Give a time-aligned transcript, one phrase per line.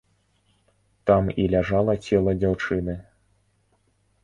[1.09, 2.99] Там і ляжала цела дзяўчыны.